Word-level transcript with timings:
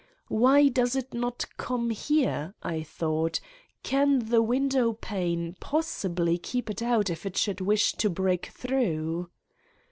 Why 0.29 0.67
does 0.67 0.95
it 0.95 1.13
not 1.13 1.45
come 1.57 1.91
here, 1.91 2.55
I 2.63 2.81
thought: 2.81 3.39
can 3.83 4.17
the 4.29 4.41
window 4.41 4.93
pane 4.93 5.55
possibly 5.59 6.39
keep 6.39 6.71
it 6.71 6.81
out 6.81 7.11
if 7.11 7.23
it 7.27 7.37
should 7.37 7.61
wish 7.61 7.91
to 7.97 8.09
break 8.09 8.47
through? 8.47 9.29